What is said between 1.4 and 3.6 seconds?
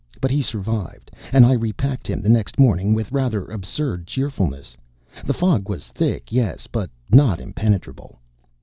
I repacked him the next morning with rather